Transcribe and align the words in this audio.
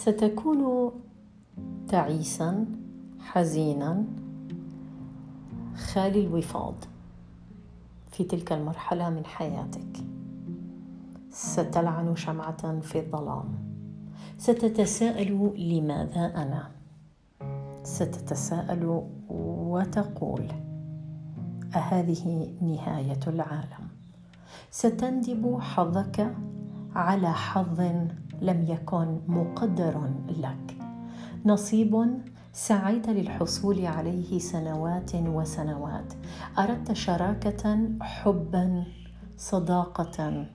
ستكون 0.00 0.92
تعيسا 1.88 2.66
حزينا. 3.20 4.04
خالي 5.76 6.26
الوفاض 6.26 6.74
في 8.10 8.24
تلك 8.24 8.52
المرحلة 8.52 9.10
من 9.10 9.24
حياتك. 9.24 10.04
ستلعن 11.30 12.16
شمعة 12.16 12.80
في 12.80 12.98
الظلام. 12.98 13.44
ستتساءل 14.38 15.52
لماذا 15.58 16.26
أنا؟ 16.36 16.70
ستتساءل 17.82 19.02
وتقول 19.28 20.46
أهذه 21.74 22.52
نهاية 22.62 23.20
العالم. 23.26 23.88
ستندب 24.70 25.58
حظك 25.60 26.34
على 26.94 27.32
حظ 27.32 27.80
لم 28.42 28.62
يكن 28.68 29.20
مقدر 29.28 30.10
لك. 30.28 30.76
نصيب 31.46 32.20
سعيت 32.52 33.08
للحصول 33.08 33.86
عليه 33.86 34.38
سنوات 34.38 35.14
وسنوات. 35.14 36.12
أردت 36.58 36.92
شراكة 36.92 37.88
حبا 38.00 38.84
صداقة 39.36 40.46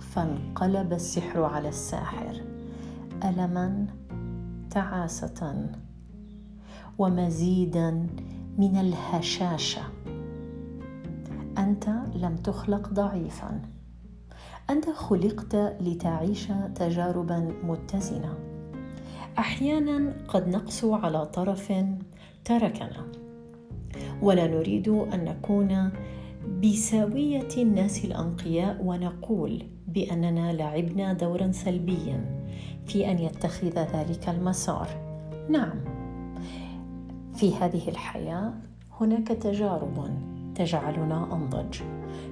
فانقلب 0.00 0.92
السحر 0.92 1.42
على 1.42 1.68
الساحر. 1.68 2.42
الما 3.24 3.86
تعاسة. 4.70 5.70
ومزيدا 6.98 7.90
من 8.58 8.76
الهشاشة. 8.76 9.82
أنت 11.58 11.88
لم 12.14 12.36
تخلق 12.36 12.88
ضعيفا. 12.88 13.73
أنت 14.70 14.90
خلقت 14.90 15.56
لتعيش 15.80 16.48
تجاربا 16.74 17.52
متزنه 17.64 18.34
أحيانا 19.38 20.12
قد 20.28 20.48
نقسو 20.48 20.94
على 20.94 21.26
طرف 21.26 21.72
تركنا. 22.44 23.06
ولا 24.22 24.46
نريد 24.46 24.88
أن 24.88 25.24
نكون 25.24 25.90
بساوية 26.62 27.48
الناس 27.56 28.04
الأنقياء 28.04 28.84
ونقول 28.84 29.62
بأننا 29.88 30.52
لعبنا 30.52 31.12
دورا 31.12 31.52
سلبيا 31.52 32.44
في 32.86 33.10
أن 33.10 33.18
يتخذ 33.18 33.78
ذلك 33.78 34.28
المسار. 34.28 34.88
نعم 35.50 35.80
في 37.34 37.54
هذه 37.54 37.88
الحياة 37.88 38.52
هناك 39.00 39.28
تجارب. 39.28 40.33
تجعلنا 40.54 41.28
أنضج. 41.32 41.80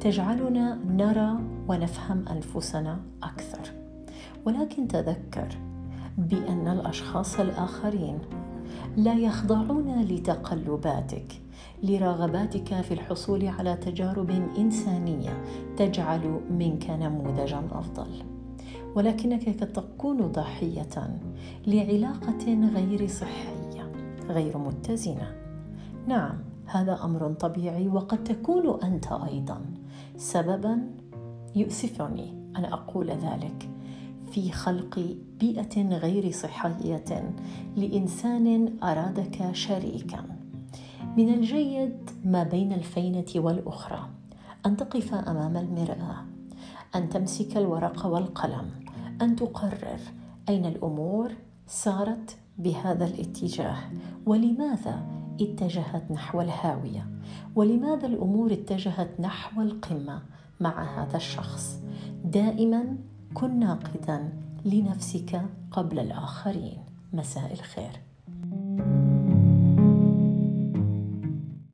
تجعلنا 0.00 0.78
نرى 0.86 1.38
ونفهم 1.68 2.28
أنفسنا 2.28 3.00
أكثر. 3.22 3.72
ولكن 4.44 4.88
تذكر 4.88 5.48
بأن 6.18 6.68
الأشخاص 6.68 7.40
الآخرين 7.40 8.18
لا 8.96 9.14
يخضعون 9.14 10.02
لتقلباتك 10.02 11.40
لرغباتك 11.82 12.80
في 12.80 12.94
الحصول 12.94 13.46
على 13.46 13.76
تجارب 13.76 14.30
إنسانية 14.58 15.44
تجعل 15.76 16.40
منك 16.50 16.90
نموذجا 16.90 17.62
أفضل. 17.72 18.24
ولكنك 18.94 19.48
قد 19.60 19.72
تكون 19.72 20.32
ضحية 20.32 21.18
لعلاقة 21.66 22.70
غير 22.74 23.06
صحية 23.06 23.92
غير 24.28 24.58
متزنة. 24.58 25.32
نعم 26.06 26.53
هذا 26.66 27.04
أمر 27.04 27.32
طبيعي 27.32 27.88
وقد 27.88 28.24
تكون 28.24 28.82
أنت 28.82 29.12
أيضا. 29.12 29.60
سببا 30.16 30.90
يؤسفني 31.56 32.30
أن 32.56 32.64
أقول 32.64 33.10
ذلك. 33.10 33.70
في 34.30 34.52
خلق 34.52 35.16
بيئة 35.40 35.98
غير 35.98 36.30
صحية 36.30 37.34
لإنسان 37.76 38.76
أرادك 38.82 39.52
شريكا. 39.52 40.24
من 41.16 41.34
الجيد 41.34 42.10
ما 42.24 42.42
بين 42.42 42.72
الفينة 42.72 43.26
والأخرى. 43.36 44.08
أن 44.66 44.76
تقف 44.76 45.14
أمام 45.14 45.56
المرآة. 45.56 46.24
أن 46.94 47.08
تمسك 47.08 47.56
الورق 47.56 48.06
والقلم. 48.06 48.70
أن 49.22 49.36
تقرر 49.36 50.00
أين 50.48 50.66
الأمور 50.66 51.32
سارت 51.66 52.36
بهذا 52.58 53.04
الاتجاه. 53.04 53.76
ولماذا 54.26 55.23
اتجهت 55.40 56.10
نحو 56.10 56.40
الهاوية. 56.40 57.06
ولماذا 57.54 58.06
الأمور 58.06 58.52
اتجهت 58.52 59.20
نحو 59.20 59.62
القمة 59.62 60.22
مع 60.60 61.02
هذا 61.02 61.16
الشخص؟ 61.16 61.80
دائما 62.24 62.96
كن 63.34 63.58
ناقدا 63.58 64.32
لنفسك 64.64 65.42
قبل 65.70 65.98
الآخرين. 65.98 66.78
مساء 67.12 67.52
الخير. 67.52 67.90